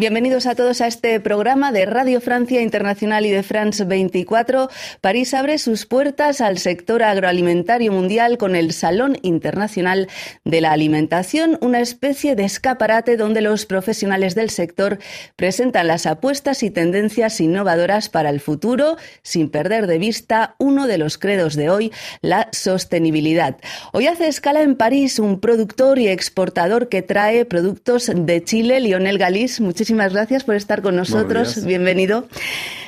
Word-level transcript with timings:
Bienvenidos 0.00 0.46
a 0.46 0.54
todos 0.54 0.80
a 0.80 0.86
este 0.86 1.20
programa 1.20 1.72
de 1.72 1.84
Radio 1.84 2.22
Francia 2.22 2.62
Internacional 2.62 3.26
y 3.26 3.30
de 3.30 3.42
France 3.42 3.84
24. 3.84 4.70
París 5.02 5.34
abre 5.34 5.58
sus 5.58 5.84
puertas 5.84 6.40
al 6.40 6.56
sector 6.56 7.02
agroalimentario 7.02 7.92
mundial 7.92 8.38
con 8.38 8.56
el 8.56 8.72
Salón 8.72 9.18
Internacional 9.20 10.08
de 10.42 10.62
la 10.62 10.72
Alimentación, 10.72 11.58
una 11.60 11.80
especie 11.80 12.34
de 12.34 12.44
escaparate 12.44 13.18
donde 13.18 13.42
los 13.42 13.66
profesionales 13.66 14.34
del 14.34 14.48
sector 14.48 15.00
presentan 15.36 15.86
las 15.86 16.06
apuestas 16.06 16.62
y 16.62 16.70
tendencias 16.70 17.38
innovadoras 17.38 18.08
para 18.08 18.30
el 18.30 18.40
futuro, 18.40 18.96
sin 19.20 19.50
perder 19.50 19.86
de 19.86 19.98
vista 19.98 20.54
uno 20.56 20.86
de 20.86 20.96
los 20.96 21.18
credos 21.18 21.56
de 21.56 21.68
hoy, 21.68 21.92
la 22.22 22.48
sostenibilidad. 22.52 23.58
Hoy 23.92 24.06
hace 24.06 24.28
escala 24.28 24.62
en 24.62 24.76
París 24.76 25.18
un 25.18 25.40
productor 25.40 25.98
y 25.98 26.08
exportador 26.08 26.88
que 26.88 27.02
trae 27.02 27.44
productos 27.44 28.10
de 28.14 28.42
Chile, 28.42 28.80
Lionel 28.80 29.18
Galís. 29.18 29.60
Muchísimas 29.60 29.89
muchísimas 29.90 30.12
gracias 30.12 30.44
por 30.44 30.54
estar 30.54 30.82
con 30.82 30.94
nosotros. 30.94 31.64
Bienvenido. 31.64 32.28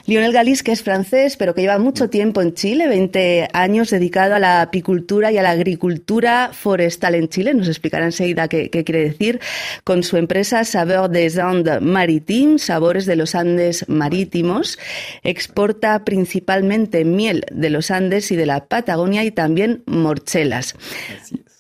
Lionel 0.07 0.33
Galís, 0.33 0.63
que 0.63 0.71
es 0.71 0.85
francés, 0.85 1.37
pero 1.37 1.53
que 1.53 1.63
lleva 1.63 1.79
mucho 1.79 2.09
tiempo 2.09 2.41
en 2.41 2.55
Chile, 2.55 2.87
20 2.87 3.49
años 3.53 3.91
dedicado 3.91 4.37
a 4.37 4.39
la 4.39 4.63
apicultura 4.63 5.33
y 5.33 5.39
a 5.39 5.43
la 5.43 5.51
agricultura 5.51 6.51
forestal 6.53 7.17
en 7.17 7.29
Chile. 7.29 7.55
Nos 7.55 7.67
explicará 7.67 8.05
enseguida 8.05 8.47
qué, 8.47 8.71
quiere 8.71 9.03
decir. 9.03 9.41
Con 9.83 10.05
su 10.05 10.17
empresa 10.17 10.65
Saveur 10.65 11.11
des 11.11 11.39
Andes 11.39 11.81
Maritimes, 11.81 12.63
Sabores 12.63 13.05
de 13.05 13.17
los 13.17 13.35
Andes 13.35 13.89
Marítimos, 13.89 14.79
exporta 15.25 16.05
principalmente 16.05 17.05
miel 17.05 17.47
de 17.51 17.71
los 17.71 17.91
Andes 17.91 18.31
y 18.31 18.37
de 18.37 18.47
la 18.47 18.67
Patagonia 18.67 19.25
y 19.25 19.33
también 19.33 19.83
morchelas. 19.87 20.77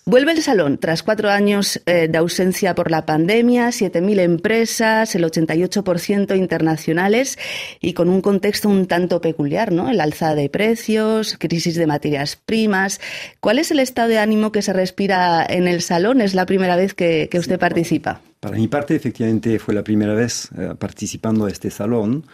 Vuelve 0.05 0.33
el 0.33 0.43
salón 0.43 0.79
tras 0.79 1.05
cuatro 1.05 1.31
años 1.31 1.81
eh, 1.87 2.09
de 2.11 2.19
ausencia 2.19 2.75
por 2.75 2.91
la 2.91 3.07
pandemia, 3.07 3.69
7.000 3.69 4.19
empresas, 4.19 5.15
el 5.15 5.23
88% 5.23 6.37
internacionales 6.37 7.39
y 7.81 7.93
con 7.93 8.09
un 8.09 8.21
contexto 8.21 8.69
un 8.69 8.87
tanto 8.87 9.21
peculiar, 9.21 9.71
¿no? 9.71 9.89
El 9.89 10.01
alza 10.01 10.35
de 10.35 10.49
precios, 10.49 11.37
crisis 11.39 11.77
de 11.77 11.87
materias 11.87 12.35
primas. 12.35 13.01
¿Cuál 13.39 13.61
es 13.61 13.71
el 13.71 13.79
estado 13.79 14.09
de 14.09 14.19
ánimo 14.19 14.51
que 14.51 14.63
se 14.63 14.73
respira 14.73 15.47
en 15.49 15.69
el 15.69 15.83
salón? 15.83 16.21
Es 16.21 16.35
la 16.35 16.47
primera 16.47 16.75
vez 16.75 16.95
que, 16.95 17.31
usted 17.39 17.61
participa. 17.61 18.21
Para 18.41 18.57
mi 18.57 18.67
parte, 18.67 18.97
efectivamente, 18.97 19.61
fue 19.61 19.73
la 19.73 19.85
primera 19.85 20.15
vez 20.15 20.49
eh, 20.59 20.75
participando 20.77 21.47
de 21.47 21.53
este 21.53 21.71
salón 21.71 22.25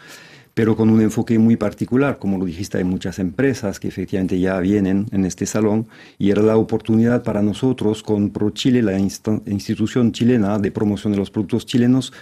pero 0.58 0.74
con 0.74 0.90
un 0.90 1.00
enfoque 1.00 1.38
muy 1.38 1.56
particular. 1.56 2.18
Como 2.18 2.36
lo 2.36 2.44
dijiste, 2.44 2.78
hay 2.78 2.82
muchas 2.82 3.20
empresas 3.20 3.78
que 3.78 3.86
efectivamente 3.86 4.40
ya 4.40 4.58
vienen 4.58 5.06
en 5.12 5.24
este 5.24 5.46
salón 5.46 5.86
y 6.18 6.32
era 6.32 6.42
la 6.42 6.56
oportunidad 6.56 7.22
para 7.22 7.42
nosotros 7.42 8.02
con 8.02 8.30
ProChile, 8.30 8.82
la 8.82 8.98
institución 8.98 10.10
chilena 10.10 10.58
de 10.58 10.72
promoción 10.72 11.12
de 11.12 11.18
los 11.20 11.30
productos 11.30 11.64
chilenos, 11.64 12.12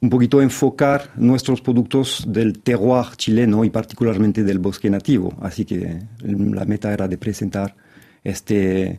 un 0.00 0.08
poquito 0.08 0.40
enfocar 0.40 1.10
nuestros 1.16 1.60
productos 1.60 2.24
del 2.26 2.58
terroir 2.60 3.16
chileno 3.18 3.66
y 3.66 3.68
particularmente 3.68 4.44
del 4.44 4.60
bosque 4.60 4.88
nativo. 4.88 5.34
Así 5.42 5.66
que 5.66 5.98
la 6.22 6.64
meta 6.64 6.90
era 6.90 7.06
de 7.06 7.18
presentar 7.18 7.76
este 8.22 8.98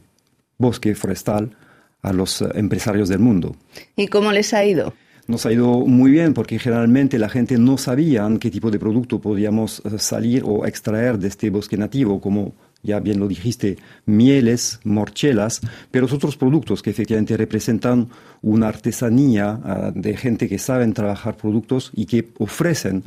bosque 0.59 0.93
forestal 0.93 1.57
a 2.03 2.13
los 2.13 2.39
empresarios 2.53 3.09
del 3.09 3.17
mundo. 3.17 3.55
¿Y 3.95 4.09
cómo 4.09 4.31
les 4.31 4.53
ha 4.53 4.63
ido? 4.63 4.93
Nos 5.27 5.45
ha 5.45 5.51
ido 5.51 5.85
muy 5.85 6.11
bien 6.11 6.33
porque 6.33 6.59
generalmente 6.59 7.17
la 7.19 7.29
gente 7.29 7.57
no 7.57 7.77
sabía 7.77 8.27
qué 8.39 8.51
tipo 8.51 8.71
de 8.71 8.79
producto 8.79 9.19
podíamos 9.19 9.81
eh, 9.85 9.97
salir 9.97 10.43
o 10.45 10.65
extraer 10.65 11.17
de 11.17 11.27
este 11.27 11.49
bosque 11.49 11.77
nativo, 11.77 12.21
como 12.21 12.53
ya 12.83 12.99
bien 12.99 13.19
lo 13.19 13.27
dijiste, 13.27 13.77
mieles, 14.05 14.79
morchelas, 14.83 15.61
pero 15.89 16.05
otros 16.05 16.37
productos 16.37 16.83
que 16.83 16.91
efectivamente 16.91 17.35
representan 17.35 18.09
una 18.43 18.67
artesanía 18.67 19.59
ah, 19.63 19.91
de 19.93 20.15
gente 20.15 20.47
que 20.47 20.59
saben 20.59 20.93
trabajar 20.93 21.35
productos 21.35 21.91
y 21.95 22.05
que 22.05 22.29
ofrecen 22.37 23.03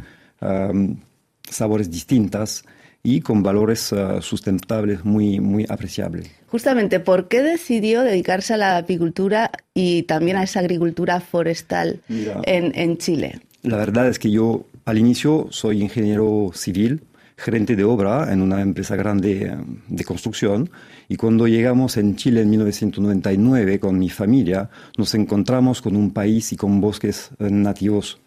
sabores 1.51 1.91
distintas 1.91 2.65
y 3.03 3.21
con 3.21 3.43
valores 3.43 3.93
uh, 3.93 4.21
sustentables 4.21 5.05
muy, 5.05 5.41
muy 5.41 5.65
apreciables. 5.69 6.38
Justamente, 6.51 6.99
¿por 6.99 7.29
qué 7.29 7.43
decidió 7.43 8.03
dedicarse 8.03 8.55
a 8.55 8.57
la 8.57 8.77
apicultura 8.79 9.51
y 9.75 10.05
también 10.05 10.37
a 10.37 10.43
esa 10.43 10.61
agricultura 10.61 11.21
forestal 11.21 12.01
en, 12.09 12.73
en 12.75 12.97
Chile? 12.97 13.41
La 13.63 13.77
verdad 13.77 14.09
es 14.09 14.19
que 14.19 14.31
yo 14.31 14.65
al 14.85 14.99
inicio 14.99 15.49
soy 15.51 15.83
ingeniero 15.83 16.51
civil, 16.55 17.03
gerente 17.37 17.77
de 17.77 17.85
obra 17.85 18.33
en 18.33 18.41
una 18.41 18.63
empresa 18.63 18.97
grande 18.97 19.43
eh, 19.43 19.57
de 19.89 20.05
construcción 20.05 20.71
y 21.09 21.17
cuando 21.17 21.47
llegamos 21.47 21.97
en 21.97 22.17
Chile 22.17 22.41
en 22.41 22.51
1999 22.51 23.79
con 23.79 23.99
mi 23.99 24.09
familia 24.09 24.71
nos 24.97 25.15
encontramos 25.15 25.81
con 25.81 25.95
un 25.95 26.11
país 26.13 26.53
y 26.53 26.57
con 26.57 26.81
bosques 26.81 27.31
nativos 27.39 28.19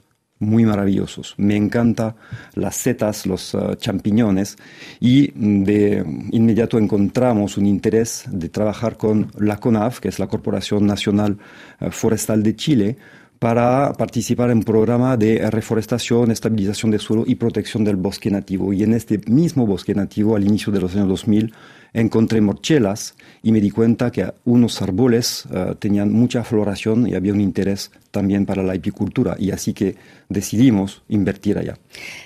muy 0.41 0.65
maravillosos. 0.65 1.35
Me 1.37 1.55
encanta 1.55 2.15
las 2.55 2.75
setas, 2.75 3.25
los 3.25 3.53
uh, 3.53 3.75
champiñones 3.75 4.57
y 4.99 5.31
de 5.35 6.03
inmediato 6.31 6.77
encontramos 6.77 7.57
un 7.57 7.67
interés 7.67 8.25
de 8.29 8.49
trabajar 8.49 8.97
con 8.97 9.31
la 9.37 9.57
CONAF, 9.57 9.99
que 9.99 10.09
es 10.09 10.19
la 10.19 10.27
Corporación 10.27 10.85
Nacional 10.85 11.37
uh, 11.79 11.91
Forestal 11.91 12.43
de 12.43 12.55
Chile, 12.55 12.97
para 13.41 13.93
participar 13.93 14.51
en 14.51 14.59
un 14.59 14.63
programa 14.63 15.17
de 15.17 15.49
reforestación, 15.49 16.29
estabilización 16.29 16.91
del 16.91 16.99
suelo 16.99 17.23
y 17.25 17.33
protección 17.33 17.83
del 17.83 17.95
bosque 17.95 18.29
nativo. 18.29 18.71
Y 18.71 18.83
en 18.83 18.93
este 18.93 19.17
mismo 19.25 19.65
bosque 19.65 19.95
nativo, 19.95 20.35
al 20.35 20.43
inicio 20.43 20.71
de 20.71 20.79
los 20.79 20.95
años 20.95 21.07
2000, 21.07 21.51
encontré 21.91 22.39
morchelas 22.39 23.15
y 23.41 23.51
me 23.51 23.59
di 23.59 23.71
cuenta 23.71 24.11
que 24.11 24.31
unos 24.45 24.83
árboles 24.83 25.47
uh, 25.47 25.73
tenían 25.73 26.13
mucha 26.13 26.43
floración 26.43 27.07
y 27.07 27.15
había 27.15 27.33
un 27.33 27.41
interés 27.41 27.89
también 28.11 28.45
para 28.45 28.61
la 28.61 28.73
apicultura 28.73 29.35
y 29.39 29.49
así 29.49 29.73
que 29.73 29.95
decidimos 30.29 31.01
invertir 31.09 31.57
allá. 31.57 31.79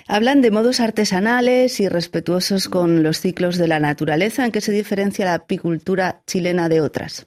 Hablan 0.08 0.42
de 0.42 0.50
modos 0.50 0.80
artesanales 0.80 1.80
y 1.80 1.88
respetuosos 1.88 2.68
con 2.68 3.02
los 3.02 3.20
ciclos 3.20 3.56
de 3.56 3.68
la 3.68 3.80
naturaleza. 3.80 4.44
¿En 4.44 4.52
qué 4.52 4.60
se 4.60 4.70
diferencia 4.70 5.24
la 5.24 5.32
apicultura 5.32 6.20
chilena 6.26 6.68
de 6.68 6.82
otras? 6.82 7.26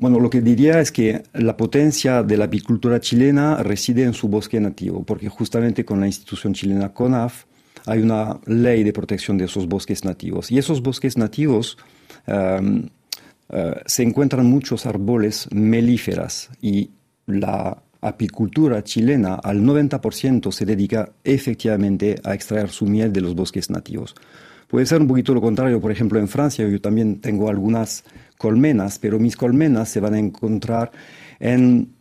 Bueno, 0.00 0.18
lo 0.18 0.30
que 0.30 0.40
diría 0.40 0.80
es 0.80 0.92
que 0.92 1.24
la 1.34 1.58
potencia 1.58 2.22
de 2.22 2.38
la 2.38 2.46
apicultura 2.46 3.00
chilena 3.00 3.62
reside 3.62 4.04
en 4.04 4.14
su 4.14 4.28
bosque 4.28 4.58
nativo, 4.58 5.02
porque 5.04 5.28
justamente 5.28 5.84
con 5.84 6.00
la 6.00 6.06
institución 6.06 6.54
chilena 6.54 6.94
CONAF 6.94 7.44
hay 7.84 8.00
una 8.00 8.40
ley 8.46 8.82
de 8.82 8.94
protección 8.94 9.36
de 9.36 9.44
esos 9.44 9.68
bosques 9.68 10.02
nativos. 10.06 10.50
Y 10.50 10.56
esos 10.56 10.80
bosques 10.80 11.18
nativos 11.18 11.76
um, 12.26 12.86
uh, 13.50 13.72
se 13.84 14.02
encuentran 14.02 14.46
muchos 14.46 14.86
árboles 14.86 15.48
melíferas 15.52 16.48
y 16.62 16.88
la 17.26 17.82
apicultura 18.00 18.82
chilena 18.82 19.34
al 19.34 19.60
90% 19.60 20.50
se 20.50 20.64
dedica 20.64 21.12
efectivamente 21.24 22.18
a 22.24 22.32
extraer 22.32 22.70
su 22.70 22.86
miel 22.86 23.12
de 23.12 23.20
los 23.20 23.34
bosques 23.34 23.68
nativos. 23.68 24.14
Puede 24.70 24.86
ser 24.86 25.00
un 25.00 25.08
poquito 25.08 25.34
lo 25.34 25.40
contrario, 25.40 25.80
por 25.80 25.90
ejemplo, 25.90 26.20
en 26.20 26.28
Francia 26.28 26.68
yo 26.68 26.80
también 26.80 27.20
tengo 27.20 27.48
algunas 27.48 28.04
colmenas, 28.38 28.98
pero 28.98 29.18
mis 29.18 29.36
colmenas 29.36 29.88
se 29.88 30.00
van 30.00 30.14
a 30.14 30.18
encontrar 30.18 30.92
en 31.40 31.92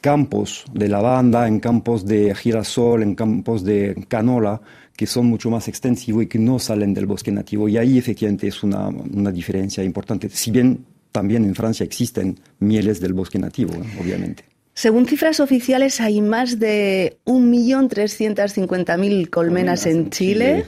campos 0.00 0.64
de 0.74 0.88
lavanda, 0.88 1.46
en 1.46 1.60
campos 1.60 2.04
de 2.04 2.34
girasol, 2.34 3.04
en 3.04 3.14
campos 3.14 3.64
de 3.64 4.04
canola, 4.08 4.60
que 4.96 5.06
son 5.06 5.26
mucho 5.26 5.48
más 5.48 5.68
extensivos 5.68 6.24
y 6.24 6.26
que 6.26 6.40
no 6.40 6.58
salen 6.58 6.92
del 6.92 7.06
bosque 7.06 7.30
nativo. 7.30 7.68
Y 7.68 7.78
ahí 7.78 7.98
efectivamente 7.98 8.48
es 8.48 8.64
una, 8.64 8.88
una 8.88 9.30
diferencia 9.30 9.84
importante. 9.84 10.28
Si 10.28 10.50
bien 10.50 10.84
también 11.12 11.44
en 11.44 11.54
Francia 11.54 11.84
existen 11.84 12.40
mieles 12.58 13.00
del 13.00 13.12
bosque 13.12 13.38
nativo, 13.38 13.74
obviamente. 14.00 14.44
Según 14.74 15.06
cifras 15.06 15.38
oficiales, 15.38 16.00
hay 16.00 16.22
más 16.22 16.58
de 16.58 17.18
1.350.000 17.26 19.28
colmenas 19.28 19.84
en 19.86 20.10
Chile. 20.10 20.64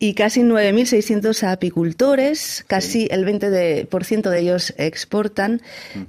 Y 0.00 0.14
casi 0.14 0.42
9.600 0.42 1.42
apicultores, 1.42 2.64
casi 2.68 3.08
el 3.10 3.26
20% 3.26 4.30
de, 4.30 4.38
ellos 4.38 4.72
exportan. 4.78 5.60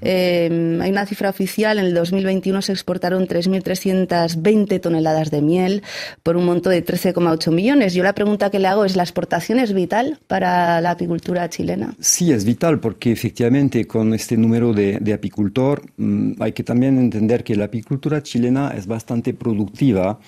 Em, 0.01 0.79
hay 0.79 0.91
una 0.91 1.07
cifra 1.07 1.29
oficial, 1.29 1.79
en 1.79 1.85
el 1.85 1.95
2021 1.95 2.61
se 2.61 2.71
exportaron 2.71 3.27
3.320 3.27 4.79
toneladas 4.79 5.31
de 5.31 5.41
miel 5.41 5.81
por 6.21 6.37
un 6.37 6.45
monto 6.45 6.69
de 6.69 6.85
13,8 6.85 7.51
millones. 7.51 7.95
Yo 7.95 8.03
la 8.03 8.13
pregunta 8.13 8.51
que 8.51 8.59
le 8.59 8.67
hago 8.67 8.85
es, 8.85 8.95
¿la 8.95 9.01
exportación 9.01 9.57
es 9.57 9.73
vital 9.73 10.19
para 10.27 10.81
la 10.81 10.91
apicultura 10.91 11.49
chilena? 11.49 11.95
Sí, 11.99 12.31
es 12.31 12.45
vital 12.45 12.79
porque 12.79 13.11
efectivamente 13.11 13.87
con 13.87 14.13
este 14.13 14.37
número 14.37 14.71
de, 14.71 14.99
apicultor 15.11 15.81
mm, 15.97 16.33
hay 16.39 16.51
que 16.51 16.63
también 16.63 16.99
entender 16.99 17.43
que 17.43 17.55
la 17.55 17.65
apicultura 17.65 18.21
chilena 18.21 18.71
es 18.77 18.85
bastante 18.85 19.33
productiva 19.33 20.19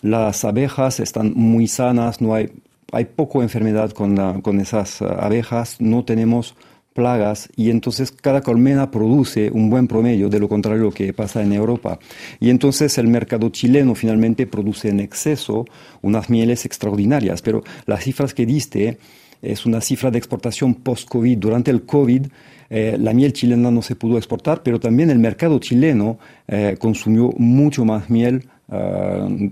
las 0.00 0.44
abejas 0.44 1.00
están 1.00 1.32
muy 1.34 1.66
sanas, 1.66 2.20
no 2.20 2.32
hay 2.34 2.52
hay 2.92 3.04
poco 3.04 3.42
enfermedad 3.42 3.90
con, 3.90 4.40
con 4.40 4.60
esas 4.60 5.00
uh, 5.00 5.06
abejas, 5.18 5.80
no 5.80 6.04
tenemos 6.04 6.54
plagas 6.94 7.48
y 7.54 7.70
entonces 7.70 8.10
cada 8.10 8.40
colmena 8.40 8.90
produce 8.90 9.50
un 9.52 9.70
buen 9.70 9.86
promedio 9.86 10.28
de 10.28 10.40
lo 10.40 10.48
contrario 10.48 10.82
lo 10.82 10.90
que 10.90 11.12
pasa 11.12 11.42
en 11.42 11.52
Europa. 11.52 12.00
Y 12.40 12.50
entonces 12.50 12.98
el 12.98 13.06
mercado 13.06 13.50
chileno 13.50 13.94
finalmente 13.94 14.48
produce 14.48 14.88
en 14.88 14.98
exceso 14.98 15.64
unas 16.02 16.28
mieles 16.28 16.64
extraordinarias, 16.64 17.40
pero 17.40 17.62
las 17.86 18.02
cifras 18.02 18.34
que 18.34 18.46
diste 18.46 18.98
es 19.42 19.64
una 19.64 19.80
cifra 19.80 20.10
de 20.10 20.18
exportación 20.18 20.74
post-COVID. 20.74 21.38
Durante 21.38 21.70
el 21.70 21.82
COVID, 21.82 22.26
eh, 22.70 22.96
la 22.98 23.12
miel 23.12 23.32
chilena 23.32 23.70
no 23.70 23.82
se 23.82 23.94
pudo 23.94 24.16
exportar, 24.16 24.62
pero 24.64 24.80
también 24.80 25.10
el 25.10 25.20
mercado 25.20 25.60
chileno 25.60 26.18
eh, 26.48 26.76
consumió 26.80 27.32
mucho 27.38 27.84
más 27.84 28.10
miel 28.10 28.48
eh, 28.72 29.50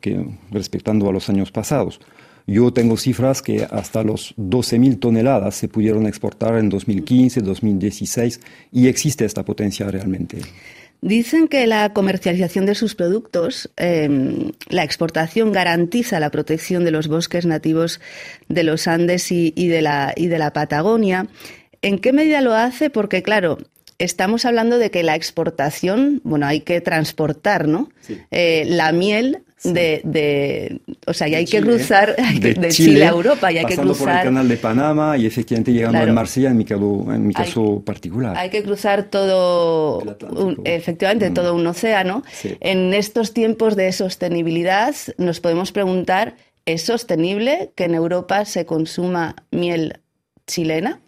que 0.00 0.24
respectando 0.50 1.08
a 1.08 1.12
los 1.12 1.28
años 1.28 1.50
pasados. 1.52 2.00
Yo 2.48 2.72
tengo 2.72 2.96
cifras 2.96 3.42
que 3.42 3.68
hasta 3.70 4.02
los 4.02 4.34
12.000 4.38 4.98
toneladas 4.98 5.54
se 5.54 5.68
pudieron 5.68 6.06
exportar 6.06 6.56
en 6.56 6.70
2015, 6.70 7.42
2016 7.42 8.40
y 8.72 8.88
existe 8.88 9.26
esta 9.26 9.44
potencia 9.44 9.86
realmente. 9.90 10.38
Dicen 11.02 11.46
que 11.46 11.66
la 11.66 11.92
comercialización 11.92 12.64
de 12.64 12.74
sus 12.74 12.94
productos, 12.94 13.70
em, 13.76 14.52
la 14.70 14.82
exportación 14.82 15.52
garantiza 15.52 16.20
la 16.20 16.30
protección 16.30 16.84
de 16.84 16.90
los 16.90 17.06
bosques 17.06 17.44
nativos 17.44 18.00
de 18.48 18.62
los 18.62 18.88
Andes 18.88 19.30
y, 19.30 19.50
de 19.50 19.82
la, 19.82 20.14
y 20.16 20.28
de 20.28 20.38
la 20.38 20.54
Patagonia. 20.54 21.28
¿En 21.82 21.98
qué 21.98 22.14
medida 22.14 22.40
lo 22.40 22.54
hace? 22.54 22.88
Porque, 22.88 23.22
claro, 23.22 23.58
estamos 23.98 24.46
hablando 24.46 24.78
de 24.78 24.90
que 24.90 25.02
la 25.02 25.16
exportación, 25.16 26.22
bueno, 26.24 26.46
hay 26.46 26.62
que 26.62 26.80
transportar, 26.80 27.68
¿no? 27.68 27.90
Eh, 28.30 28.64
la 28.66 28.90
miel 28.92 29.42
de, 29.64 30.00
de, 30.04 30.80
o 31.06 31.12
sea, 31.12 31.28
y 31.28 31.34
hay 31.34 31.44
que 31.44 31.60
cruzar 31.60 32.14
de, 32.40 32.68
Chile, 32.68 33.04
a 33.04 33.10
Europa, 33.10 33.50
y 33.50 33.58
hay 33.58 33.64
que 33.64 33.76
cruzar 33.76 33.98
por 33.98 34.08
el 34.10 34.22
canal 34.22 34.48
de 34.48 34.56
Panamá 34.56 35.16
y 35.16 35.26
efectivamente 35.26 35.72
llegando 35.72 35.98
a 35.98 36.06
Marsella 36.06 36.50
en 36.50 36.56
mi 36.56 36.64
caso, 36.64 37.06
en 37.12 37.26
mi 37.26 37.34
caso 37.34 37.82
particular. 37.84 38.36
Hay 38.36 38.50
que 38.50 38.62
cruzar 38.62 39.04
todo, 39.04 40.02
efectivamente, 40.64 41.30
mm. 41.30 41.34
todo 41.34 41.54
un 41.54 41.66
océano. 41.66 42.22
En 42.60 42.94
estos 42.94 43.34
tiempos 43.34 43.76
de 43.76 43.92
sostenibilidad 43.92 44.94
nos 45.16 45.40
podemos 45.40 45.72
preguntar, 45.72 46.36
¿es 46.64 46.82
sostenible 46.82 47.72
que 47.74 47.84
en 47.84 47.94
Europa 47.94 48.44
se 48.44 48.66
consuma 48.66 49.36
miel 49.50 50.00
chilena? 50.46 51.00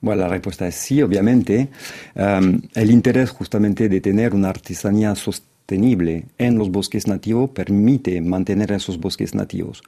Bueno, 0.00 0.22
la 0.22 0.28
respuesta 0.28 0.66
es 0.66 0.74
sí, 0.74 1.00
obviamente. 1.00 1.68
Um, 2.14 2.60
el 2.74 2.90
interés 2.90 3.30
justamente 3.30 3.88
de 3.88 4.02
tener 4.02 4.34
una 4.34 4.50
artesanía 4.50 5.14
sostenible 5.14 5.53
sostenible 5.64 6.26
en 6.36 6.58
los 6.58 6.70
bosques 6.70 7.06
nativos 7.06 7.50
permite 7.50 8.20
mantener 8.20 8.70
esos 8.72 8.98
bosques 8.98 9.34
nativos. 9.34 9.82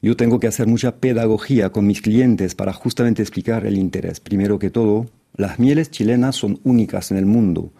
Yo 0.00 0.16
tengo 0.16 0.40
que 0.40 0.46
hacer 0.46 0.66
mucha 0.66 0.96
pedagogía 0.96 1.70
con 1.70 1.86
mis 1.86 2.00
clientes 2.00 2.54
para 2.54 2.72
justamente 2.72 3.20
explicar 3.20 3.66
el 3.66 3.76
interés. 3.76 4.20
Primero 4.20 4.58
que 4.58 4.70
todo, 4.70 5.06
las 5.36 5.58
mieles 5.58 5.90
chilenas 5.90 6.36
son 6.36 6.60
únicas 6.64 7.10
en 7.10 7.18
el 7.18 7.26
mundo. 7.26 7.72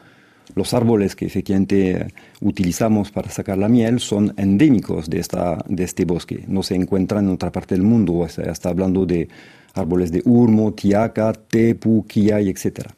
Los 0.55 0.75
árboles 0.75 1.17
que 1.17 1.25
efectivamente 1.25 2.09
utilizamos 2.43 3.11
para 3.11 3.31
sacar 3.31 3.57
la 3.57 3.69
miel 3.69 3.99
son 3.99 4.35
endémicos 4.37 5.09
de, 5.09 5.19
esta, 5.19 5.65
de 5.67 5.85
este 5.85 6.05
bosque. 6.05 6.45
No 6.47 6.63
se 6.63 6.75
encuentran 6.75 7.25
en 7.25 7.31
otra 7.33 7.51
parte 7.51 7.75
del 7.75 7.83
mundo. 7.83 8.13
O 8.13 8.27
está 8.27 8.69
hablando 8.69 9.07
de 9.07 9.29
árboles 9.73 10.13
de 10.13 10.21
urmo, 10.27 10.75
tiaca, 10.75 11.33
tepu, 11.33 12.05
quilla, 12.07 12.41
etc. 12.41 12.91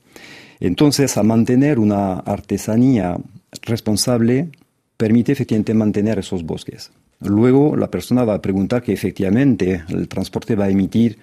Entonces, 0.59 1.17
a 1.17 1.23
mantener 1.23 1.79
una 1.79 2.15
artesanía 2.15 3.17
responsable 3.63 4.51
permite 4.97 5.33
efectivamente 5.33 5.75
mantener 5.75 6.19
esos 6.19 6.45
bosques. 6.45 6.91
Luego 7.21 7.77
la 7.77 7.91
persona 7.91 8.25
va 8.25 8.35
a 8.35 8.43
preguntar 8.43 8.83
que 8.83 8.93
efectivamente 8.93 9.83
el 9.89 10.09
transporte 10.09 10.55
va 10.55 10.67
a 10.67 10.71
emitir 10.71 11.19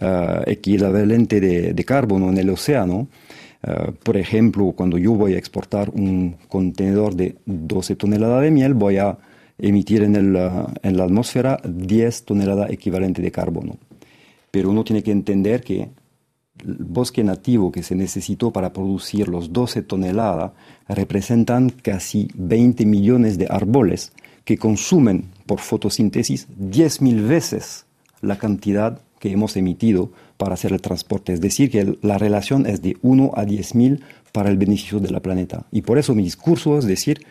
uh, 0.00 0.42
equivalente 0.46 1.40
de, 1.40 1.84
carbono 1.84 2.30
en 2.30 2.38
el 2.38 2.50
océano. 2.50 3.08
Uh, 3.62 3.92
por 3.92 4.16
ejemplo, 4.16 4.72
cuando 4.72 4.98
yo 4.98 5.12
voy 5.12 5.34
a 5.34 5.38
exportar 5.38 5.90
un 5.90 6.36
contenedor 6.48 7.14
de 7.14 7.36
12 7.46 7.96
toneladas 7.96 8.42
de 8.42 8.50
miel, 8.50 8.74
voy 8.74 8.98
a 8.98 9.18
emitir 9.58 10.02
en, 10.02 10.16
el, 10.16 10.34
uh, 10.34 10.66
en 10.82 10.96
la 10.96 11.04
atmósfera 11.04 11.60
10 11.64 12.24
toneladas 12.24 12.70
equivalente 12.70 13.22
de 13.22 13.30
carbono. 13.30 13.76
Pero 14.50 14.70
uno 14.70 14.84
tiene 14.84 15.02
que 15.02 15.12
entender 15.12 15.62
que 15.62 15.88
bosque 16.64 17.24
nativo 17.24 17.72
que 17.72 17.82
se 17.82 17.94
necesitó 17.94 18.52
para 18.52 18.72
producir 18.72 19.28
los 19.28 19.52
12 19.52 19.82
toneladas 19.82 20.52
representan 20.88 21.70
casi 21.70 22.28
20 22.34 22.86
millones 22.86 23.38
de 23.38 23.46
árboles 23.50 24.12
que 24.44 24.58
consumen 24.58 25.30
por 25.46 25.60
fotosíntesis 25.60 26.48
10.000 26.58 27.26
veces 27.26 27.86
la 28.20 28.38
cantidad 28.38 29.00
que 29.18 29.30
hemos 29.30 29.56
emitido 29.56 30.10
para 30.36 30.54
hacer 30.54 30.72
el 30.72 30.80
transporte. 30.80 31.32
Es 31.32 31.40
decir, 31.40 31.70
que 31.70 31.96
la 32.02 32.18
relación 32.18 32.66
es 32.66 32.82
de 32.82 32.96
1 33.02 33.32
a 33.36 33.44
10.000 33.44 34.00
para 34.32 34.50
el 34.50 34.56
beneficio 34.56 34.98
de 34.98 35.10
la 35.10 35.20
planeta. 35.20 35.66
Y 35.70 35.82
por 35.82 35.98
eso 35.98 36.14
mi 36.14 36.24
discurso 36.24 36.78
es 36.78 36.86
decir, 36.86 37.24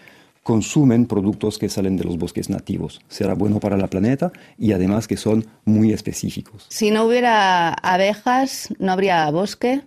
consumen 0.44 1.06
productos 1.06 1.60
que 1.60 1.70
salen 1.70 1.98
de 1.98 2.04
los 2.04 2.18
bosques 2.18 2.50
nativos. 2.50 3.02
Será 3.08 3.34
bueno 3.34 3.60
para 3.60 3.78
la 3.78 3.88
planeta 3.88 4.32
y 4.58 4.72
además 4.72 5.08
que 5.08 5.18
son 5.18 5.46
muy 5.66 5.94
específicos. 5.94 6.66
Si 6.70 6.92
no 6.92 7.06
hubiera 7.06 7.74
abejas, 7.74 8.74
¿no 8.80 8.92
habría 8.92 9.30
bosque? 9.30 9.82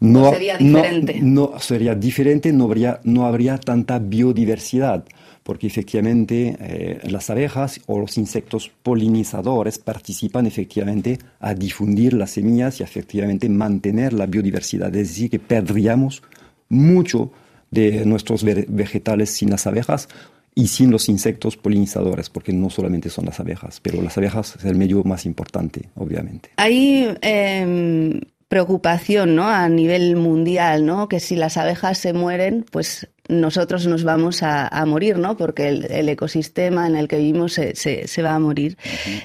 No, 0.00 0.30
sería 0.30 0.58
diferente? 0.58 1.20
No, 1.22 1.58
sería 1.58 1.94
diferente, 1.94 2.52
no 2.52 2.64
habría, 2.64 3.00
no 3.04 3.26
habría 3.26 3.58
tanta 3.58 3.98
biodiversidad, 3.98 5.04
porque 5.42 5.66
efectivamente 5.66 6.56
eh, 6.60 7.00
las 7.08 7.30
abejas 7.30 7.80
o 7.86 7.98
los 7.98 8.18
insectos 8.18 8.70
polinizadores 8.82 9.78
participan 9.78 10.46
efectivamente 10.46 11.18
a 11.40 11.54
difundir 11.54 12.14
las 12.14 12.32
semillas 12.32 12.80
y 12.80 12.82
efectivamente 12.82 13.48
mantener 13.48 14.12
la 14.12 14.26
biodiversidad. 14.26 14.94
Es 14.94 15.08
decir, 15.08 15.30
que 15.30 15.38
perderíamos 15.38 16.22
mucho 16.68 17.30
de 17.72 18.04
nuestros 18.06 18.44
vegetales 18.44 19.30
sin 19.30 19.50
las 19.50 19.66
abejas 19.66 20.08
y 20.54 20.68
sin 20.68 20.90
los 20.90 21.08
insectos 21.08 21.56
polinizadores, 21.56 22.30
porque 22.30 22.52
no 22.52 22.70
solamente 22.70 23.10
son 23.10 23.24
las 23.24 23.40
abejas, 23.40 23.80
pero 23.80 24.02
las 24.02 24.16
abejas 24.18 24.54
es 24.56 24.64
el 24.66 24.76
medio 24.76 25.02
más 25.02 25.26
importante, 25.26 25.88
obviamente. 25.96 26.50
Hay 26.56 27.16
em, 27.22 28.20
preocupación 28.48 29.34
¿no? 29.34 29.48
a 29.48 29.66
nivel 29.70 30.16
mundial, 30.16 30.84
¿no? 30.84 31.08
que 31.08 31.20
si 31.20 31.36
las 31.36 31.56
abejas 31.56 31.96
se 31.96 32.12
mueren, 32.12 32.66
pues 32.70 33.08
nosotros 33.28 33.86
nos 33.86 34.04
vamos 34.04 34.42
a, 34.42 34.84
morir, 34.86 35.16
¿no? 35.16 35.38
porque 35.38 35.68
el, 35.68 36.08
ecosistema 36.10 36.86
en 36.86 36.96
el 36.96 37.08
que 37.08 37.16
vivimos 37.16 37.54
se, 37.54 37.74
se, 37.74 38.22
va 38.22 38.34
a 38.34 38.38
morir. 38.38 38.76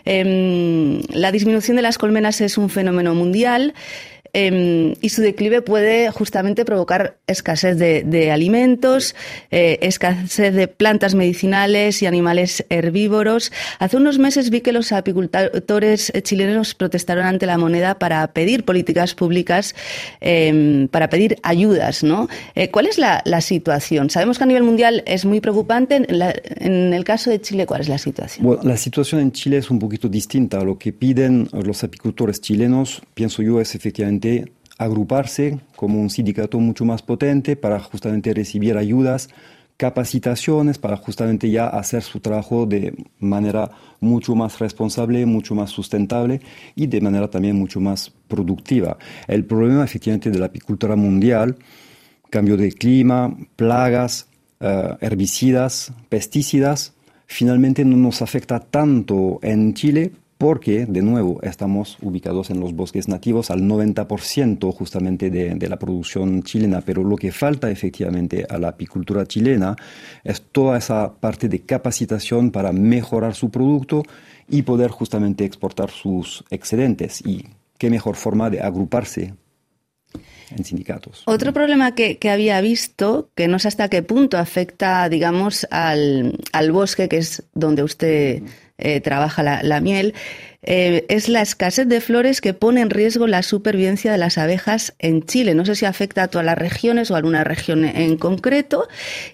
Em, 0.05 1.01
la 1.09 1.33
disminución 1.33 1.75
de 1.75 1.83
las 1.83 1.97
colmenas 1.97 2.39
es 2.39 2.57
un 2.57 2.69
fenómeno 2.69 3.15
mundial. 3.15 3.73
Em, 4.33 4.93
y 5.01 5.09
su 5.09 5.21
declive 5.21 5.61
puede 5.61 6.11
justamente 6.11 6.65
provocar 6.65 7.17
escasez 7.27 7.77
de, 7.77 8.31
alimentos, 8.31 9.15
eh, 9.51 9.79
escasez 9.81 10.53
de 10.53 10.67
plantas 10.67 11.15
medicinales 11.15 12.01
y 12.01 12.05
animales 12.05 12.65
herbívoros. 12.69 13.51
Hace 13.79 13.97
unos 13.97 14.19
meses 14.19 14.49
vi 14.49 14.61
que 14.61 14.71
los 14.71 14.91
apicultores 14.91 16.11
chilenos 16.23 16.75
protestaron 16.75 17.25
ante 17.25 17.45
la 17.45 17.57
moneda 17.57 17.99
para 17.99 18.25
pedir 18.27 18.65
políticas 18.65 19.13
públicas, 19.13 19.75
em, 20.21 20.87
para 20.87 21.09
pedir 21.09 21.37
ayudas. 21.43 22.03
¿no? 22.03 22.27
Eh, 22.55 22.69
¿Cuál 22.69 22.87
es 22.87 22.97
la, 22.97 23.21
situación? 23.41 24.09
Sabemos 24.09 24.37
que 24.37 24.43
a 24.43 24.47
nivel 24.47 24.63
mundial 24.63 25.03
es 25.05 25.23
muy 25.25 25.39
preocupante. 25.41 25.95
En, 25.95 26.93
el 26.93 27.03
caso 27.03 27.29
de 27.29 27.39
Chile, 27.39 27.65
¿cuál 27.65 27.81
es 27.81 27.87
la 27.87 27.97
situación? 27.97 28.45
Bueno, 28.45 28.63
la 28.63 28.77
situación 28.77 29.21
en 29.21 29.31
Chile 29.31 29.57
es 29.57 29.69
un 29.69 29.79
poquito 29.79 30.09
distinta. 30.09 30.63
Lo 30.63 30.77
que 30.77 30.91
piden 30.91 31.47
los 31.51 31.83
apicultores 31.83 32.41
chilenos, 32.41 33.01
pienso 33.13 33.43
yo, 33.43 33.61
es 33.61 33.75
efectivamente 33.75 34.16
agruparse 34.77 35.59
como 35.75 35.99
un 35.99 36.09
sindicato 36.09 36.59
mucho 36.59 36.85
más 36.85 37.01
potente 37.01 37.55
para 37.55 37.79
justamente 37.79 38.33
recibir 38.33 38.77
ayudas, 38.77 39.29
capacitaciones, 39.77 40.77
para 40.77 40.97
justamente 40.97 41.49
ya 41.49 41.67
hacer 41.67 42.01
su 42.01 42.19
trabajo 42.19 42.65
de 42.65 42.93
manera 43.19 43.71
mucho 43.99 44.35
más 44.35 44.59
responsable, 44.59 45.25
mucho 45.25 45.55
más 45.55 45.69
sustentable 45.69 46.41
y 46.75 46.87
de 46.87 47.01
manera 47.01 47.29
también 47.29 47.55
mucho 47.55 47.79
más 47.79 48.11
productiva. 48.27 48.97
El 49.27 49.45
problema 49.45 49.83
efectivamente 49.83 50.31
de 50.31 50.39
la 50.39 50.47
apicultura 50.47 50.95
mundial, 50.95 51.57
cambio 52.29 52.57
de 52.57 52.71
clima, 52.71 53.35
plagas, 53.55 54.27
eh, 54.59 54.95
herbicidas, 55.01 55.93
pesticidas, 56.09 56.93
finalmente 57.27 57.85
no 57.85 57.97
nos 57.97 58.21
afecta 58.21 58.59
tanto 58.59 59.39
en 59.43 59.73
Chile 59.73 60.11
porque, 60.37 60.85
de 60.85 61.01
nuevo, 61.01 61.39
estamos 61.41 61.97
ubicados 62.01 62.51
en 62.51 62.59
los 62.59 62.73
bosques 62.73 63.07
nativos 63.07 63.49
al 63.49 63.61
90% 63.61 64.71
justamente 64.71 65.31
de, 65.31 65.67
la 65.67 65.79
producción 65.79 66.43
chilena, 66.43 66.81
pero 66.81 67.03
lo 67.03 67.15
que 67.15 67.31
falta 67.31 67.71
efectivamente 67.71 68.45
a 68.47 68.57
la 68.57 68.69
apicultura 68.69 69.25
chilena 69.25 69.75
es 70.23 70.41
toda 70.41 70.77
esa 70.77 71.13
parte 71.13 71.49
de 71.49 71.61
capacitación 71.61 72.51
para 72.51 72.71
mejorar 72.71 73.33
su 73.33 73.49
producto 73.49 74.03
y 74.47 74.61
poder 74.61 74.91
justamente 74.91 75.43
exportar 75.43 75.89
sus 75.89 76.43
excedentes. 76.51 77.21
Y 77.25 77.45
qué 77.77 77.89
mejor 77.89 78.15
forma 78.15 78.49
de 78.49 78.61
agruparse 78.61 79.33
en 80.55 80.63
sindicatos. 80.63 81.23
Otro 81.25 81.51
problema 81.51 81.95
que, 81.95 82.17
había 82.29 82.61
visto, 82.61 83.29
que 83.35 83.47
no 83.47 83.57
sé 83.59 83.69
hasta 83.69 83.89
qué 83.89 84.03
punto 84.03 84.37
afecta, 84.37 85.09
digamos, 85.09 85.67
al, 85.71 86.37
al 86.53 86.71
bosque, 86.71 87.09
que 87.09 87.17
es 87.17 87.43
donde 87.53 87.83
usted 87.83 88.43
eh, 88.79 89.01
trabaja 89.01 89.41
la, 89.41 89.81
miel, 89.81 90.13
eh, 90.61 91.05
es 91.09 91.29
la 91.29 91.41
escasez 91.41 91.87
de 91.87 91.99
flores 91.99 92.41
que 92.41 92.53
pone 92.53 92.81
en 92.81 92.91
riesgo 92.91 93.25
la 93.25 93.41
supervivencia 93.41 94.11
de 94.11 94.19
las 94.19 94.37
abejas 94.37 94.93
en 94.99 95.23
Chile. 95.23 95.55
No 95.55 95.65
sé 95.65 95.75
si 95.75 95.85
afecta 95.85 96.23
a 96.23 96.27
todas 96.27 96.45
las 96.45 96.57
regiones 96.57 97.09
o 97.09 97.15
a 97.15 97.17
alguna 97.17 97.43
región 97.43 97.85
en 97.85 98.17
concreto. 98.17 98.87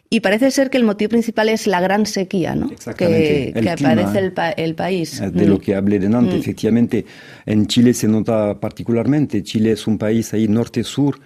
Y 0.10 0.22
parece 0.22 0.50
ser 0.52 0.70
que 0.70 0.78
el 0.78 0.86
motivo 0.86 1.10
principal 1.10 1.50
es 1.50 1.68
la 1.68 1.82
gran 1.82 2.06
sequía 2.06 2.56
¿no? 2.56 2.70
que, 2.70 3.54
que 3.54 3.70
aparece 3.70 4.20
el, 4.20 4.34
el, 4.56 4.76
país. 4.76 5.22
De 5.34 5.46
lo 5.46 5.58
mm. 5.58 5.60
que 5.60 5.76
hablé 5.76 6.00
de 6.00 6.08
antes, 6.08 6.36
mm. 6.36 6.40
efectivamente, 6.40 7.06
en 7.46 7.68
Chile 7.68 7.94
se 7.94 8.08
nota 8.08 8.58
particularmente. 8.60 9.44
Chile 9.44 9.72
es 9.72 9.88
un 9.88 9.98
país 9.98 10.34
ahí 10.34 10.48
norte-sur 10.48 11.20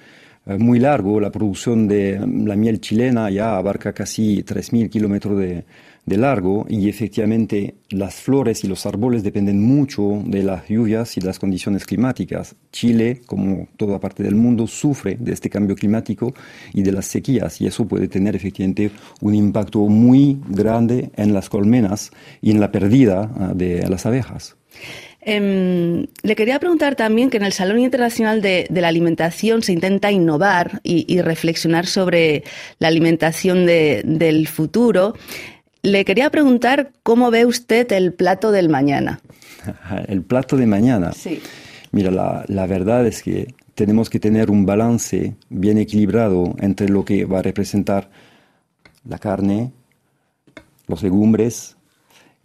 eh, 0.47 0.57
muy 0.57 0.79
largo. 0.79 1.19
La 1.19 1.29
producción 1.31 1.87
de 1.87 2.19
la 2.19 2.55
miel 2.55 2.79
chilena 2.79 3.29
ya 3.29 3.57
abarca 3.57 3.93
casi 3.93 4.43
3.000 4.43 4.89
kilómetros 4.89 5.37
de, 5.37 5.65
de 6.07 6.17
largo 6.17 6.65
y 6.69 6.89
efectivamente 6.89 7.75
las 7.89 8.15
flores 8.15 8.63
y 8.63 8.67
los 8.67 8.85
árboles 8.85 9.23
dependen 9.23 9.61
mucho 9.61 10.23
de 10.25 10.41
las 10.41 10.67
lluvias 10.67 11.17
y 11.17 11.21
las 11.21 11.37
condiciones 11.37 11.85
climáticas. 11.85 12.55
Chile, 12.71 13.21
como 13.25 13.67
toda 13.75 13.99
parte 13.99 14.23
del 14.23 14.35
mundo, 14.35 14.67
sufre 14.67 15.17
de 15.19 15.33
este 15.33 15.49
cambio 15.49 15.75
climático 15.75 16.33
y 16.73 16.81
de 16.81 16.93
las 16.93 17.05
sequías 17.07 17.59
y 17.59 17.67
eso 17.67 17.85
puede 17.85 18.07
tener 18.07 18.37
efectivamente 18.37 18.89
un 19.19 19.35
impacto 19.35 19.79
muy 19.79 20.39
grande 20.47 21.11
en 21.17 21.33
las 21.33 21.49
colmenas 21.49 22.11
y 22.41 22.51
en 22.51 22.61
la 22.61 22.71
pérdida 22.71 23.29
ah, 23.37 23.51
de 23.53 23.85
las 23.89 24.05
abejas. 24.05 24.55
Em, 25.19 26.07
le 26.23 26.35
quería 26.37 26.57
preguntar 26.57 26.95
también 26.95 27.29
que 27.29 27.35
en 27.35 27.43
el 27.43 27.51
Salón 27.51 27.79
Internacional 27.79 28.41
de, 28.41 28.65
la 28.69 28.87
Alimentación 28.87 29.61
se 29.61 29.73
intenta 29.73 30.09
innovar 30.09 30.79
y, 30.83 31.19
reflexionar 31.19 31.85
sobre 31.85 32.43
la 32.79 32.87
alimentación 32.87 33.65
del 33.65 34.47
futuro. 34.47 35.15
Le 35.87 36.03
quería 36.03 36.29
preguntar 36.29 36.91
cómo 37.01 37.31
ve 37.31 37.45
usted 37.45 37.89
el 37.93 38.11
plato 38.13 38.51
del 38.51 38.67
mañana. 38.67 39.21
El 40.09 40.21
plato 40.21 40.57
de 40.57 40.67
mañana. 40.67 41.13
Sí. 41.13 41.41
Mira, 41.93 42.11
la, 42.11 42.43
la 42.49 42.67
verdad 42.67 43.07
es 43.07 43.23
que 43.23 43.53
tenemos 43.73 44.09
que 44.09 44.19
tener 44.19 44.51
un 44.51 44.65
balance 44.65 45.37
bien 45.47 45.77
equilibrado 45.77 46.55
entre 46.59 46.89
lo 46.89 47.05
que 47.05 47.23
va 47.23 47.39
a 47.39 47.41
representar 47.41 48.09
la 49.07 49.17
carne, 49.17 49.71
los 50.87 51.03
legumbres, 51.03 51.77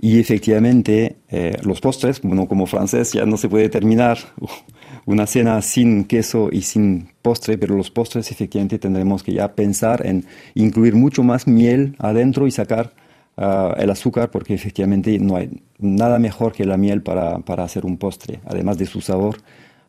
y 0.01 0.21
efectivamente, 0.21 1.17
eh, 1.29 1.57
los 1.65 1.81
postres, 1.81 2.23
bueno, 2.23 2.47
como 2.47 2.67
francés 2.67 3.13
ya 3.13 3.27
no 3.27 3.37
se 3.37 3.49
puede 3.49 3.69
terminar 3.69 4.19
una 5.05 5.27
cena 5.27 5.61
sin 5.63 6.05
queso 6.05 6.49
y 6.53 6.63
sin 6.63 7.09
postre, 7.23 7.59
pero 7.59 7.77
los 7.77 7.91
postres 7.91 8.31
efectivamente 8.31 8.79
tendremos 8.79 9.25
que 9.25 9.33
ya 9.33 9.57
pensar 9.57 10.07
en 10.07 10.27
incluir 10.55 10.95
mucho 10.95 11.25
más 11.25 11.49
miel 11.49 11.97
adentro 11.99 12.47
y 12.47 12.53
sacar 12.53 13.02
ah, 13.37 13.75
el 13.79 13.91
azúcar, 13.91 14.31
porque 14.31 14.55
efectivamente 14.55 15.19
no 15.19 15.37
hay 15.37 15.63
nada 15.79 16.19
mejor 16.19 16.53
que 16.53 16.65
la 16.65 16.77
miel 16.77 17.03
para, 17.03 17.39
para 17.41 17.65
hacer 17.65 17.85
un 17.85 17.99
postre, 17.99 18.41
además 18.47 18.79
de 18.79 18.87
su 18.87 19.01
sabor 19.01 19.37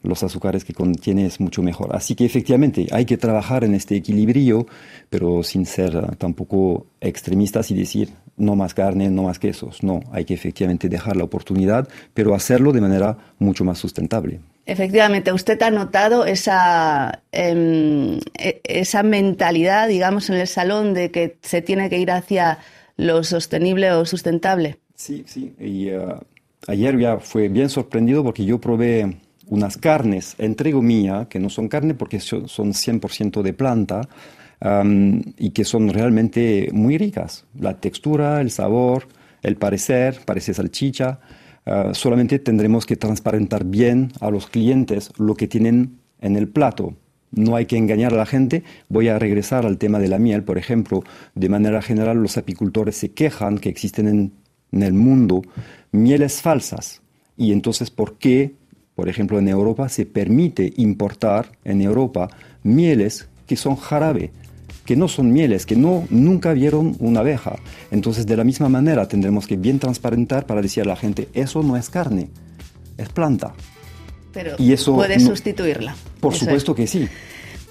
los 0.03 0.21
azúcares 0.21 0.65
que 0.65 0.73
contiene 0.73 1.25
es 1.25 1.39
mucho 1.39 1.63
mejor. 1.63 1.95
Así 1.95 2.13
que 2.13 2.25
efectivamente 2.25 2.87
hay 2.91 3.05
que 3.05 3.17
trabajar 3.17 3.63
en 3.63 3.73
este 3.73 3.95
equilibrio, 3.95 4.67
pero 5.09 5.43
sin 5.43 5.65
ser 5.65 5.97
ah, 5.97 6.13
tampoco 6.17 6.85
extremistas 7.01 7.71
y 7.71 7.75
decir 7.75 8.09
no 8.35 8.55
más 8.55 8.73
carne, 8.73 9.09
no 9.09 9.23
más 9.23 9.39
quesos. 9.39 9.83
No, 9.83 10.01
hay 10.11 10.25
que 10.25 10.33
efectivamente 10.33 10.89
dejar 10.89 11.15
la 11.15 11.23
oportunidad, 11.23 11.87
pero 12.13 12.35
hacerlo 12.35 12.71
de 12.71 12.81
manera 12.81 13.17
mucho 13.39 13.63
más 13.63 13.77
sustentable. 13.77 14.39
Efectivamente, 14.65 15.31
usted 15.33 15.61
ha 15.61 15.71
notado 15.71 16.25
esa, 16.25 17.21
em, 17.31 18.17
e, 18.37 18.61
esa 18.63 19.03
mentalidad, 19.03 19.87
digamos, 19.87 20.29
en 20.29 20.35
el 20.37 20.47
salón 20.47 20.93
de 20.93 21.11
que 21.11 21.37
se 21.41 21.61
tiene 21.61 21.89
que 21.89 21.99
ir 21.99 22.11
hacia 22.11 22.59
lo 22.97 23.23
sostenible 23.23 23.91
o 23.91 24.05
sustentable. 24.05 24.79
Sí, 24.95 25.23
sí. 25.27 25.53
Y 25.59 25.89
ah, 25.89 26.21
ayer 26.67 26.97
ya 26.99 27.17
fue 27.17 27.49
bien 27.49 27.69
sorprendido 27.69 28.23
porque 28.23 28.45
yo 28.45 28.59
probé 28.59 29.17
unas 29.47 29.77
carnes, 29.77 30.35
entrego 30.37 30.81
mía, 30.81 31.27
que 31.29 31.39
no 31.39 31.49
son 31.49 31.67
carne 31.67 31.93
porque 31.93 32.19
son 32.19 32.45
100% 32.45 33.41
de 33.41 33.53
planta 33.53 34.01
y 35.37 35.49
que 35.49 35.65
son 35.65 35.89
realmente 35.89 36.69
muy 36.71 36.97
ricas. 36.97 37.45
La 37.59 37.81
textura, 37.81 38.39
el 38.39 38.49
sabor, 38.49 39.07
el 39.41 39.57
parecer, 39.57 40.19
parece 40.25 40.53
salchicha. 40.53 41.19
Ah, 41.65 41.91
solamente 41.93 42.39
tendremos 42.39 42.85
que 42.85 42.95
transparentar 42.95 43.65
bien 43.65 44.11
a 44.21 44.29
los 44.29 44.47
clientes 44.47 45.11
lo 45.17 45.35
que 45.35 45.47
tienen 45.47 45.99
en 46.21 46.37
el 46.37 46.47
plato. 46.47 46.95
No 47.33 47.55
hay 47.55 47.65
que 47.65 47.77
engañar 47.77 48.13
a 48.13 48.17
la 48.17 48.25
gente. 48.25 48.63
Voy 48.89 49.09
a 49.09 49.19
regresar 49.19 49.65
al 49.65 49.77
tema 49.77 49.99
de 49.99 50.07
la 50.07 50.19
miel. 50.19 50.43
Por 50.43 50.57
ejemplo, 50.57 51.03
de 51.35 51.49
manera 51.49 51.81
general 51.81 52.21
los 52.21 52.37
apicultores 52.37 52.95
se 52.95 53.11
quejan 53.11 53.57
que 53.57 53.69
existen 53.69 54.07
en, 54.07 54.33
en 54.71 54.83
el 54.83 54.93
mundo 54.93 55.41
mieles 55.91 56.41
falsas. 56.41 57.01
Y 57.35 57.51
entonces, 57.51 57.89
¿por 57.89 58.17
qué 58.17 58.55
por 58.95 59.09
ejemplo, 59.09 59.39
en 59.39 59.47
Europa 59.47 59.89
se 59.89 60.05
permite 60.05 60.71
importar 60.77 61.51
en 61.63 61.81
Europa 61.81 62.29
mieles 62.61 63.27
que 63.47 63.55
son 63.55 63.75
jarabe, 63.75 64.31
que 64.85 64.95
no 64.95 65.07
son 65.07 65.31
mieles, 65.31 65.65
que 65.65 65.75
no, 65.75 66.05
nunca 66.09 66.53
vieron 66.53 66.95
una 66.99 67.21
abeja. 67.21 67.55
Entonces, 67.89 68.27
de 68.27 68.37
la 68.37 68.43
misma 68.43 68.69
manera, 68.69 69.07
tendremos 69.07 69.47
que 69.47 69.57
bien 69.57 69.79
transparentar 69.79 70.45
para 70.45 70.61
decir 70.61 70.83
a 70.83 70.85
la 70.85 70.95
gente, 70.95 71.27
eso 71.33 71.63
no 71.63 71.75
es 71.75 71.89
carne, 71.89 72.29
es 72.97 73.09
planta. 73.09 73.53
Pero 74.31 74.55
y 74.59 74.73
eso 74.73 74.95
puede 74.95 75.19
sustituirla. 75.19 75.95
Por 76.23 76.35
supuesto 76.35 76.73
que 76.73 76.87
sí. 76.87 77.07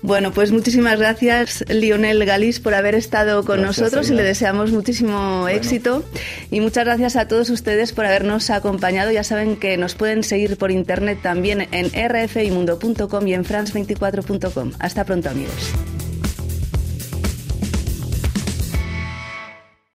Bueno, 0.02 0.32
pues 0.32 0.50
muchísimas 0.50 0.98
gracias 0.98 1.64
Lionel 1.68 2.24
Galís 2.24 2.58
por 2.58 2.74
haber 2.74 2.96
estado 2.96 3.44
con 3.44 3.62
nosotros 3.62 4.10
y 4.10 4.14
le 4.14 4.24
deseamos 4.24 4.72
muchísimo 4.72 5.46
éxito. 5.48 6.04
Y 6.50 6.60
muchas 6.60 6.84
gracias 6.84 7.14
a 7.14 7.28
todos 7.28 7.50
ustedes 7.50 7.92
por 7.92 8.04
habernos 8.04 8.50
acompañado. 8.50 9.12
Ya 9.12 9.22
saben 9.22 9.56
que 9.56 9.76
nos 9.76 9.94
pueden 9.94 10.24
seguir 10.24 10.58
por 10.58 10.72
internet 10.72 11.20
también 11.22 11.68
en 11.70 11.90
rfimundo.com 12.08 13.26
y 13.28 13.34
en 13.34 13.44
france24.com. 13.44 14.72
Hasta 14.80 15.04
pronto 15.04 15.30
amigos. 15.30 15.72